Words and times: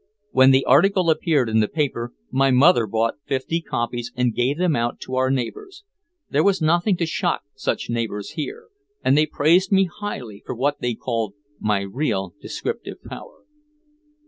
When 0.31 0.49
the 0.49 0.65
article 0.65 1.11
appeared 1.11 1.47
in 1.47 1.59
the 1.59 1.67
paper 1.67 2.11
my 2.31 2.49
mother 2.49 2.87
bought 2.87 3.19
fifty 3.27 3.61
copies 3.61 4.11
and 4.15 4.33
gave 4.33 4.57
them 4.57 4.75
out 4.75 4.99
to 5.01 5.13
our 5.13 5.29
neighbors. 5.29 5.83
There 6.31 6.43
was 6.43 6.59
nothing 6.59 6.97
to 6.97 7.05
shock 7.05 7.43
such 7.53 7.87
neighbors 7.87 8.31
here, 8.31 8.69
and 9.05 9.15
they 9.15 9.27
praised 9.27 9.71
me 9.71 9.85
highly 9.99 10.41
for 10.43 10.55
what 10.55 10.79
they 10.81 10.95
called 10.95 11.35
my 11.59 11.81
"real 11.81 12.33
descriptive 12.41 13.03
power." 13.03 13.43